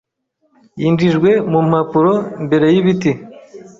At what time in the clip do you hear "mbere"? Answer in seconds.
2.45-2.65